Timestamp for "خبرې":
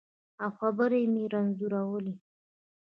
0.59-1.01